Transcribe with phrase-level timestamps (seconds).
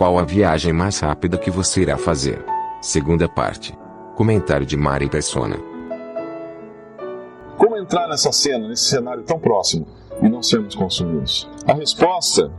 [0.00, 2.42] Qual a viagem mais rápida que você irá fazer?
[2.80, 3.78] Segunda parte.
[4.16, 5.58] Comentário de Mari Persona.
[7.58, 9.86] Como entrar nessa cena, nesse cenário tão próximo
[10.22, 11.46] e não sermos consumidos?
[11.66, 12.50] A resposta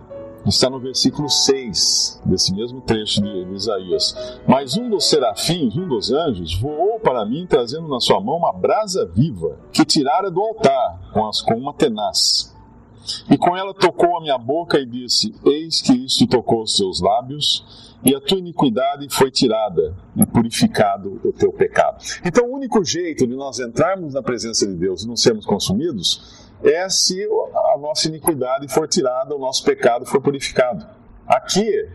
[0.46, 4.16] está no versículo 6 desse mesmo trecho de Isaías.
[4.48, 8.54] Mas um dos serafins, um dos anjos, voou para mim trazendo na sua mão uma
[8.54, 12.51] brasa viva que tirara do altar com, as, com uma tenaz.
[13.30, 17.02] E com ela tocou a minha boca e disse: Eis que isto tocou os seus
[17.02, 22.04] lábios, e a tua iniquidade foi tirada, e purificado o teu pecado.
[22.26, 26.50] Então, o único jeito de nós entrarmos na presença de Deus e não sermos consumidos
[26.64, 27.24] é se
[27.74, 30.86] a nossa iniquidade for tirada, o nosso pecado for purificado.
[31.28, 31.88] Aqui,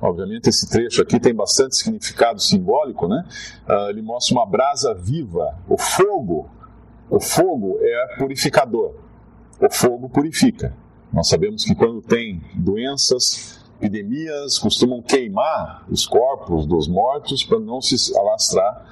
[0.00, 3.24] obviamente, esse trecho aqui tem bastante significado simbólico, né?
[3.68, 6.48] Uh, ele mostra uma brasa viva, o fogo.
[7.08, 9.05] O fogo é purificador
[9.60, 10.74] o fogo purifica.
[11.12, 17.80] Nós sabemos que quando tem doenças, epidemias, costumam queimar os corpos dos mortos para não
[17.80, 18.86] se alastrar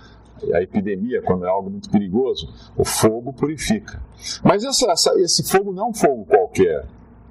[0.53, 2.53] a epidemia, quando é algo muito perigoso.
[2.77, 4.03] O fogo purifica.
[4.43, 6.87] Mas essa, essa, esse fogo não é um fogo qualquer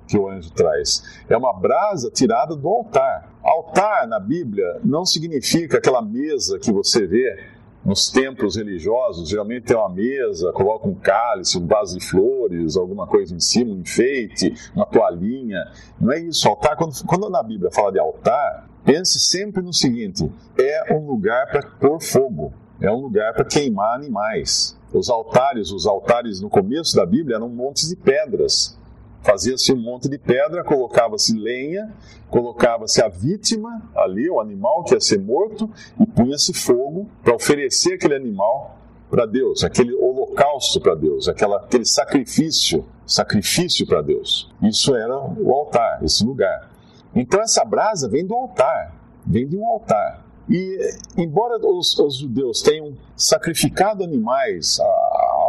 [0.07, 1.03] que o anjo traz.
[1.29, 3.31] É uma brasa tirada do altar.
[3.43, 7.39] Altar na Bíblia não significa aquela mesa que você vê
[7.85, 13.05] nos templos religiosos, geralmente tem uma mesa, coloca um cálice, um vaso de flores, alguma
[13.05, 15.59] coisa em cima, um enfeite, uma toalhinha.
[15.99, 16.47] Não é isso.
[16.47, 21.47] Altar, quando, quando na Bíblia fala de altar, pense sempre no seguinte: é um lugar
[21.47, 24.77] para pôr fogo, é um lugar para queimar animais.
[24.93, 28.77] Os altares, os altares no começo da Bíblia eram montes de pedras.
[29.23, 31.93] Fazia-se um monte de pedra, colocava-se lenha,
[32.29, 35.69] colocava-se a vítima ali, o animal que ia ser morto,
[35.99, 38.77] e punha-se fogo para oferecer aquele animal
[39.09, 44.51] para Deus, aquele holocausto para Deus, aquela, aquele sacrifício, sacrifício para Deus.
[44.61, 46.71] Isso era o altar, esse lugar.
[47.15, 48.95] Então essa brasa vem do altar,
[49.25, 50.25] vem de um altar.
[50.49, 50.77] E
[51.15, 54.83] embora os, os judeus tenham sacrificado animais a,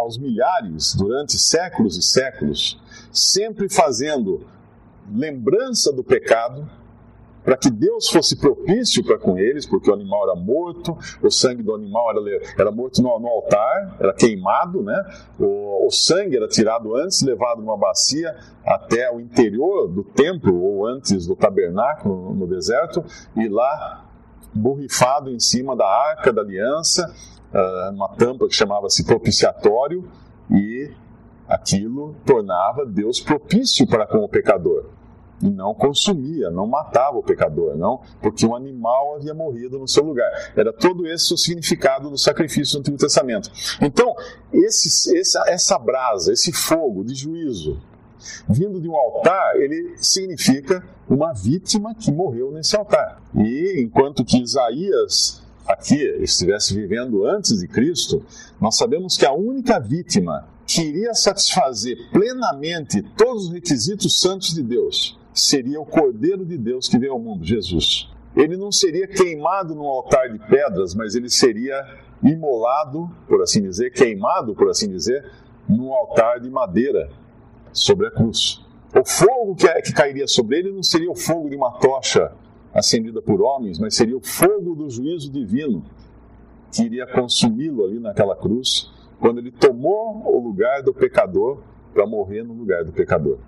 [0.04, 2.80] aos milhares durante séculos e séculos,
[3.12, 4.46] sempre fazendo
[5.10, 6.68] lembrança do pecado,
[7.44, 11.62] para que Deus fosse propício para com eles, porque o animal era morto, o sangue
[11.62, 15.04] do animal era, era morto no, no, altar, era queimado, né?
[15.38, 18.34] O, o, sangue era tirado antes, levado numa bacia
[18.64, 23.04] até o interior do templo, ou antes do tabernáculo no, deserto,
[23.36, 24.06] e lá
[24.54, 27.12] borrifado em cima da arca da aliança,
[27.92, 30.08] uma tampa que chamava-se propiciatório,
[30.50, 30.90] e
[31.48, 34.86] aquilo tornava Deus propício para com o pecador.
[35.42, 40.04] E não consumia, não matava o pecador, não, porque um animal havia morrido no seu
[40.04, 40.30] lugar.
[40.56, 43.50] Era todo esse o significado do sacrifício no Antigo Testamento.
[43.80, 44.14] Então,
[44.52, 47.80] esse, essa, essa brasa, esse fogo de juízo,
[48.48, 53.20] vindo de um altar, ele significa uma vítima que morreu nesse altar.
[53.34, 58.24] E enquanto que Isaías aqui estivesse vivendo antes de Cristo,
[58.60, 64.62] nós sabemos que a única vítima que iria satisfazer plenamente todos os requisitos santos de
[64.62, 68.08] Deus seria o Cordeiro de Deus que veio ao mundo, Jesus.
[68.36, 71.84] Ele não seria queimado no altar de pedras, mas ele seria
[72.22, 75.30] imolado, por assim dizer, queimado, por assim dizer,
[75.68, 77.10] num altar de madeira
[77.72, 78.64] sobre a cruz.
[78.94, 82.32] O fogo que, que cairia sobre ele não seria o fogo de uma tocha
[82.74, 85.84] acendida por homens, mas seria o fogo do juízo divino
[86.72, 88.90] que iria consumi-lo ali naquela cruz,
[89.20, 91.62] quando ele tomou o lugar do pecador
[91.92, 93.38] para morrer no lugar do pecador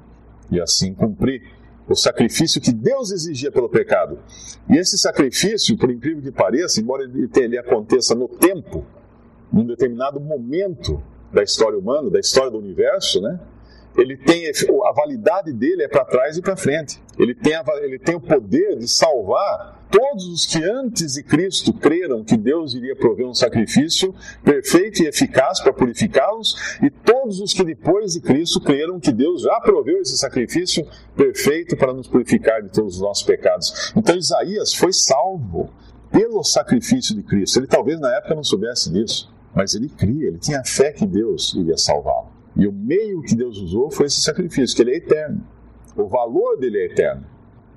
[0.50, 1.42] e assim cumprir
[1.88, 4.19] o sacrifício que Deus exigia pelo pecado.
[4.69, 8.84] E esse sacrifício, por incrível que pareça, embora ele, aconteça no tempo,
[9.52, 11.02] num determinado momento
[11.32, 13.40] da história humana, da história do universo, né?
[13.96, 17.00] Ele tem a validade dele é para trás e para frente.
[17.19, 21.72] Ele tem, a, ele tem o poder de salvar todos os que antes de Cristo
[21.72, 24.14] creram que Deus iria prover um sacrifício
[24.44, 29.43] perfeito e eficaz para purificá-los, e todos os que depois de Cristo creram que Deus
[29.43, 33.93] já proveu esse sacrifício perfeito para nos purificar de todos os nossos pecados.
[33.96, 35.70] Então Isaías foi salvo
[36.10, 37.58] pelo sacrifício de Cristo.
[37.58, 41.54] Ele talvez na época não soubesse disso, mas ele cria, ele tinha fé que Deus
[41.54, 42.36] iria salvá-lo.
[42.56, 45.43] E o meio que Deus usou foi esse sacrifício, que ele é eterno.
[45.97, 47.25] O valor dele é eterno.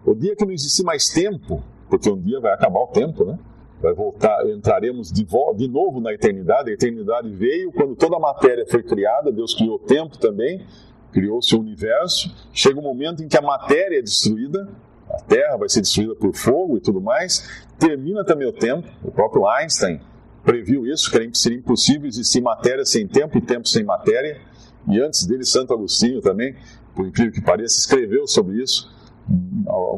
[0.06, 3.38] O dia que não existir mais tempo, porque um dia vai acabar o tempo, né?
[3.82, 6.70] Vai voltar, entraremos de, de novo na eternidade.
[6.70, 10.66] A eternidade veio quando toda a matéria foi criada, Deus criou o tempo também,
[11.12, 12.34] criou seu universo.
[12.54, 14.70] Chega um momento em que a matéria é destruída,
[15.10, 17.66] a Terra vai ser destruída por fogo e tudo mais.
[17.78, 18.88] Termina também o tempo.
[19.04, 20.02] O próprio Einstein
[20.44, 24.42] previu isso, que seria impossível existir matéria sem tempo e tempo sem matéria.
[24.88, 26.56] E antes dele, Santo Agostinho também,
[26.96, 28.90] por incrível que pareça, escreveu sobre isso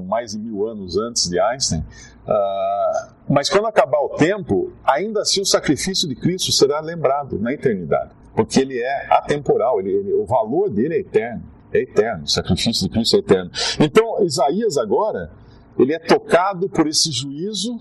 [0.07, 1.79] mais de mil anos antes de Einstein.
[1.79, 7.53] Uh, mas quando acabar o tempo, ainda assim o sacrifício de Cristo será lembrado na
[7.53, 11.43] eternidade, porque ele é atemporal, ele, ele, o valor dele é eterno,
[11.73, 13.51] é eterno, o sacrifício de Cristo é eterno.
[13.79, 15.31] Então, Isaías agora,
[15.77, 17.79] ele é tocado por esse juízo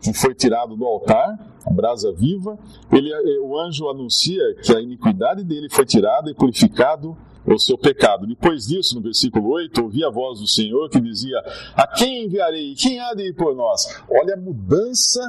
[0.00, 2.58] que foi tirado do altar, a brasa viva,
[2.90, 7.16] ele, o anjo anuncia que a iniquidade dele foi tirada e purificado
[7.46, 8.26] o seu pecado.
[8.26, 11.38] Depois disso, no versículo 8, ouvi a voz do Senhor que dizia:
[11.74, 12.74] A quem enviarei?
[12.74, 13.86] Quem há de ir por nós?
[14.10, 15.20] Olha a mudança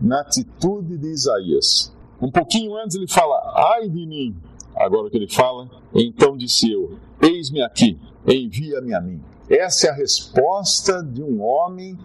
[0.00, 1.92] na atitude de Isaías.
[2.20, 3.36] Um pouquinho antes ele fala:
[3.74, 4.36] Ai de mim.
[4.76, 9.20] Agora que ele fala, então disse eu: Eis-me aqui, envia-me a mim.
[9.48, 11.98] Essa é a resposta de um homem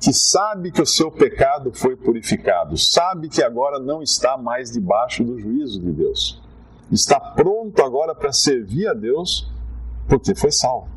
[0.00, 5.24] que sabe que o seu pecado foi purificado, sabe que agora não está mais debaixo
[5.24, 6.40] do juízo de Deus
[6.90, 9.48] está pronto agora para servir a Deus
[10.08, 10.88] porque foi salvo,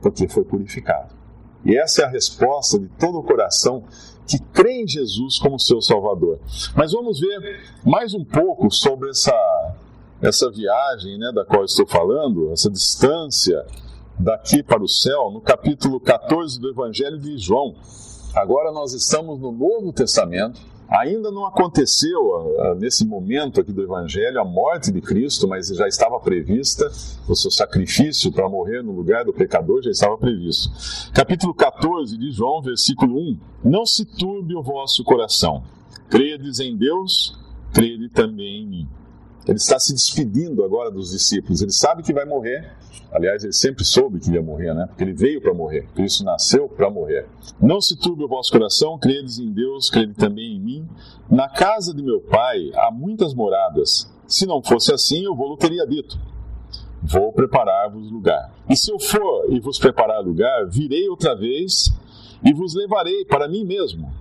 [0.00, 1.14] porque foi purificado.
[1.64, 3.84] E essa é a resposta de todo o coração
[4.26, 6.40] que crê em Jesus como seu Salvador.
[6.74, 9.74] Mas vamos ver mais um pouco sobre essa,
[10.20, 13.64] essa viagem né, da qual estou falando, essa distância
[14.18, 17.76] daqui para o céu, no capítulo 14 do Evangelho de João.
[18.36, 24.40] Agora nós estamos no Novo Testamento Ainda não aconteceu uh, nesse momento aqui do Evangelho
[24.40, 26.86] a morte de Cristo, mas já estava prevista,
[27.28, 30.70] o seu sacrifício para morrer no lugar do pecador já estava previsto.
[31.12, 35.64] Capítulo 14 de João, versículo 1: Não se turbe o vosso coração,
[36.08, 37.36] credes em Deus,
[37.72, 38.88] crede também em mim.
[39.46, 42.76] Ele está se despedindo agora dos discípulos, ele sabe que vai morrer,
[43.12, 44.86] Aliás, ele sempre soube que ia morrer, né?
[44.86, 45.88] Porque ele veio para morrer.
[45.94, 47.26] Cristo nasceu para morrer.
[47.60, 50.88] Não se turbe o vosso coração, credes em Deus, crede também em mim.
[51.30, 54.12] Na casa de meu pai há muitas moradas.
[54.26, 56.18] Se não fosse assim, eu vou teria dito.
[57.02, 58.52] Vou preparar-vos lugar.
[58.68, 61.90] E se eu for e vos preparar lugar, virei outra vez
[62.44, 64.12] e vos levarei para mim mesmo,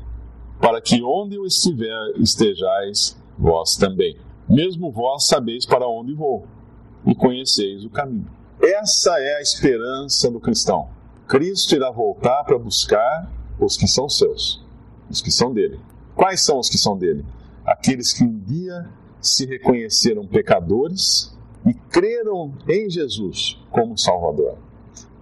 [0.61, 4.15] para que onde eu estiver estejais vós também.
[4.47, 6.45] Mesmo vós sabeis para onde vou
[7.05, 8.27] e conheceis o caminho.
[8.61, 10.89] Essa é a esperança do cristão.
[11.27, 14.63] Cristo irá voltar para buscar os que são seus,
[15.09, 15.79] os que são dele.
[16.15, 17.25] Quais são os que são dele?
[17.65, 18.87] Aqueles que um dia
[19.19, 24.57] se reconheceram pecadores e creram em Jesus como Salvador.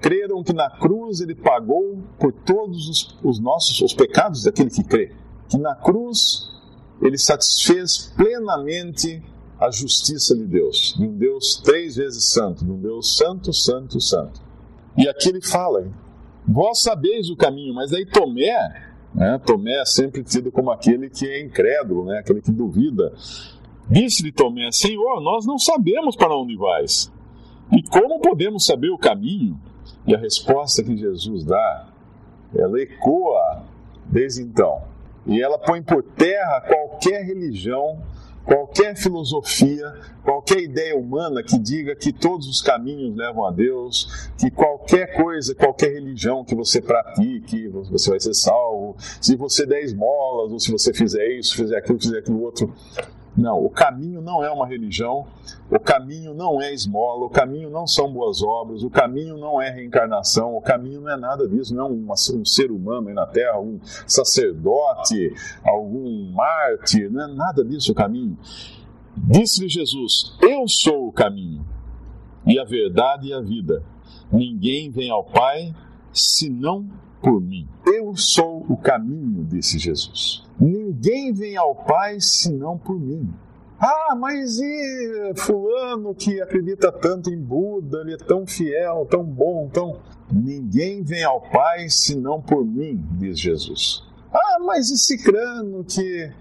[0.01, 4.83] Creram que na cruz ele pagou por todos os, os nossos os pecados daquele que
[4.83, 5.13] crê.
[5.47, 6.52] Que na cruz
[7.03, 9.21] ele satisfez plenamente
[9.59, 13.99] a justiça de Deus, de um Deus três vezes santo, de um Deus santo, santo,
[13.99, 14.41] santo.
[14.97, 15.85] E aqui ele fala:
[16.47, 21.27] Vós sabeis o caminho, mas aí Tomé, né, Tomé é sempre tido como aquele que
[21.27, 23.13] é incrédulo, né, aquele que duvida.
[23.89, 27.11] Disse-lhe Tomé: Senhor, nós não sabemos para onde vais.
[27.71, 29.59] E como podemos saber o caminho?
[30.07, 31.87] E a resposta que Jesus dá,
[32.55, 33.63] ela ecoa
[34.05, 34.92] desde então.
[35.25, 38.01] E ela põe por terra qualquer religião
[38.45, 44.51] qualquer filosofia, qualquer ideia humana que diga que todos os caminhos levam a Deus, que
[44.51, 50.51] qualquer coisa, qualquer religião que você pratique, você vai ser salvo, se você der esmolas,
[50.51, 52.73] ou se você fizer isso, fizer aquilo, fizer aquilo outro,
[53.35, 55.25] não, o caminho não é uma religião,
[55.69, 59.71] o caminho não é esmola, o caminho não são boas obras, o caminho não é
[59.71, 63.25] reencarnação, o caminho não é nada disso, não é um, um ser humano aí na
[63.25, 68.37] Terra, um sacerdote, algum mártir, não é nada disso o caminho.
[69.17, 71.65] Disse-lhe Jesus: Eu sou o caminho,
[72.45, 73.83] e a verdade e a vida.
[74.31, 75.73] Ninguém vem ao Pai
[76.11, 76.87] senão
[77.21, 77.67] por mim.
[78.15, 80.43] Sou o caminho, disse Jesus.
[80.59, 83.33] Ninguém vem ao Pai senão por mim.
[83.79, 89.67] Ah, mas e fulano que acredita tanto em Buda, ele é tão fiel, tão bom,
[89.67, 89.99] tão.
[90.31, 94.03] Ninguém vem ao Pai senão por mim, diz Jesus.
[94.33, 96.31] Ah, mas e Cicrano que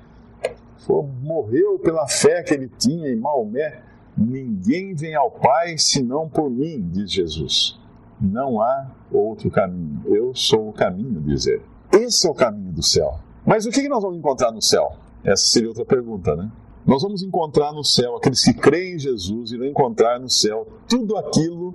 [1.22, 3.82] morreu pela fé que ele tinha em Maomé?
[4.16, 7.81] Ninguém vem ao Pai senão por mim, diz Jesus.
[8.22, 10.00] Não há outro caminho.
[10.06, 11.62] Eu sou o caminho, diz ele.
[11.92, 13.18] Esse é o caminho do céu.
[13.44, 14.92] Mas o que nós vamos encontrar no céu?
[15.24, 16.50] Essa seria outra pergunta, né?
[16.86, 21.16] Nós vamos encontrar no céu, aqueles que creem em Jesus irão encontrar no céu tudo
[21.16, 21.74] aquilo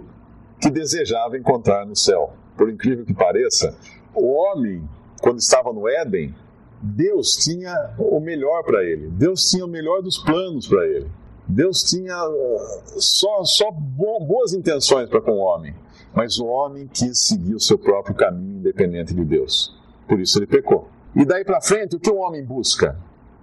[0.60, 2.34] que desejava encontrar no céu.
[2.58, 3.78] Por incrível que pareça,
[4.14, 4.88] o homem,
[5.22, 6.34] quando estava no Éden,
[6.82, 9.10] Deus tinha o melhor para ele.
[9.10, 11.10] Deus tinha o melhor dos planos para ele.
[11.48, 15.74] Deus tinha uh, só, só boas intenções para com o homem.
[16.14, 19.76] Mas o homem quis seguir o seu próprio caminho independente de Deus.
[20.08, 20.90] Por isso ele pecou.
[21.16, 22.98] E daí para frente, o que o homem busca?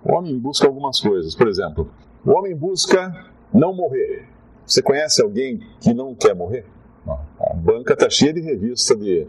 [0.05, 1.35] O homem busca algumas coisas.
[1.35, 1.91] Por exemplo,
[2.25, 3.13] o homem busca
[3.53, 4.29] não morrer.
[4.67, 6.67] Você conhece alguém que não quer morrer?
[7.07, 9.27] A banca está cheia de revista de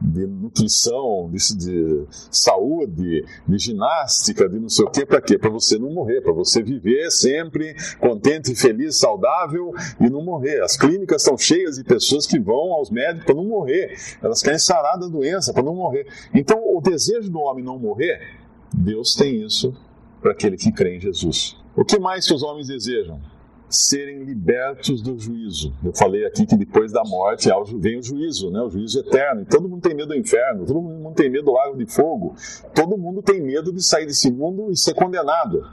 [0.00, 5.38] de nutrição, de, de, saúde, de ginástica, de não sei o quê, para quê?
[5.38, 10.62] Para você não morrer, para você viver sempre contente, feliz, saudável e não morrer.
[10.62, 14.58] As clínicas estão cheias de pessoas que vão aos médicos para não morrer, elas querem
[14.58, 16.06] sarar da doença para não morrer.
[16.32, 18.20] Então, o desejo do homem não morrer,
[18.72, 19.74] Deus tem isso
[20.20, 21.56] para aquele que crê em Jesus.
[21.76, 23.20] O que mais que os homens desejam?
[23.70, 25.72] Serem libertos do juízo.
[25.84, 27.48] Eu falei aqui que depois da morte
[27.78, 28.60] vem o juízo, né?
[28.60, 29.42] o juízo eterno.
[29.42, 32.34] E todo mundo tem medo do inferno, todo mundo tem medo do lago de fogo,
[32.74, 35.66] todo mundo tem medo de sair desse mundo e ser condenado.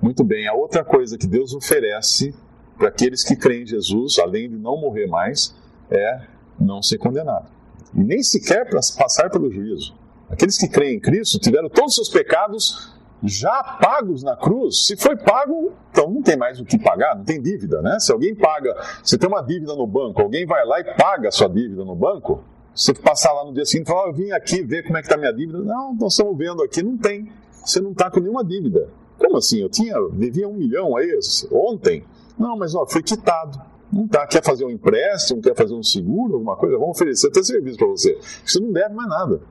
[0.00, 2.34] Muito bem, a outra coisa que Deus oferece
[2.78, 5.54] para aqueles que creem em Jesus, além de não morrer mais,
[5.90, 6.22] é
[6.58, 7.46] não ser condenado.
[7.94, 9.94] E nem sequer passar pelo juízo.
[10.28, 14.96] Aqueles que creem em Cristo tiveram todos os seus pecados já pagos na cruz, se
[14.96, 17.98] foi pago, então não tem mais o que pagar, não tem dívida, né?
[18.00, 21.30] Se alguém paga, você tem uma dívida no banco, alguém vai lá e paga a
[21.30, 22.42] sua dívida no banco,
[22.74, 25.00] você passar lá no dia seguinte e falar, oh, eu vim aqui ver como é
[25.00, 25.58] que está minha dívida.
[25.58, 27.30] Não, nós estamos vendo aqui, não tem.
[27.50, 28.88] Você não está com nenhuma dívida.
[29.18, 29.60] Como assim?
[29.60, 31.18] Eu tinha, devia um milhão aí
[31.52, 32.04] ontem.
[32.38, 33.60] Não, mas ó, foi quitado.
[33.92, 34.26] Não tá.
[34.26, 36.78] Quer fazer um empréstimo, quer fazer um seguro, alguma coisa?
[36.78, 38.18] Vamos oferecer até serviço para você.
[38.44, 39.42] Você não deve mais nada.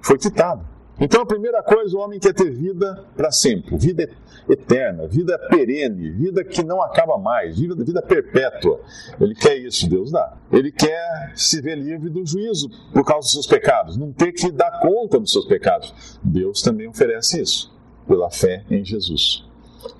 [0.00, 0.64] Foi quitado.
[0.98, 4.08] Então, a primeira coisa, o homem quer ter vida para sempre, vida
[4.48, 8.80] eterna, vida perene, vida que não acaba mais, vida, vida perpétua.
[9.20, 10.36] Ele quer isso, Deus dá.
[10.50, 14.50] Ele quer se ver livre do juízo por causa dos seus pecados, não ter que
[14.50, 16.18] dar conta dos seus pecados.
[16.22, 17.74] Deus também oferece isso,
[18.08, 19.44] pela fé em Jesus.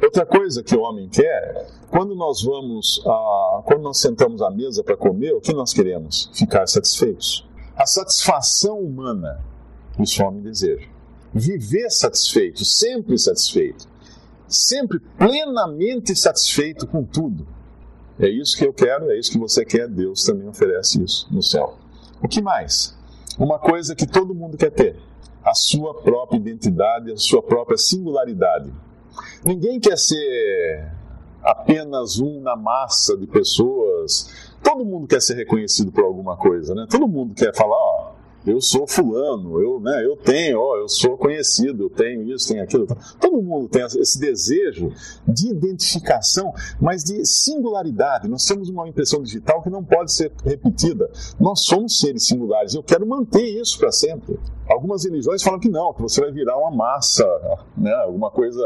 [0.02, 4.82] Outra coisa que o homem quer, quando nós vamos, a, quando nós sentamos à mesa
[4.82, 6.30] para comer, o que nós queremos?
[6.34, 7.46] Ficar satisfeitos.
[7.76, 9.44] A satisfação humana
[9.98, 10.86] isso o homem deseja.
[11.32, 13.86] Viver satisfeito, sempre satisfeito,
[14.48, 17.46] sempre plenamente satisfeito com tudo.
[18.18, 21.42] É isso que eu quero, é isso que você quer, Deus também oferece isso no
[21.42, 21.76] céu.
[22.22, 22.96] O que mais?
[23.38, 24.96] Uma coisa que todo mundo quer ter:
[25.44, 28.72] a sua própria identidade, a sua própria singularidade.
[29.44, 30.90] Ninguém quer ser
[31.42, 34.54] apenas um na massa de pessoas.
[34.62, 36.86] Todo mundo quer ser reconhecido por alguma coisa, né?
[36.90, 38.05] Todo mundo quer falar, ó,
[38.46, 42.62] eu sou fulano, eu, né, eu tenho, ó, eu sou conhecido, eu tenho isso, tenho
[42.62, 42.86] aquilo.
[43.20, 44.92] Todo mundo tem esse desejo
[45.26, 48.28] de identificação, mas de singularidade.
[48.28, 51.10] Nós temos uma impressão digital que não pode ser repetida.
[51.40, 52.74] Nós somos seres singulares.
[52.74, 54.38] Eu quero manter isso para sempre.
[54.68, 57.24] Algumas religiões falam que não, que você vai virar uma massa,
[57.76, 58.62] né, alguma coisa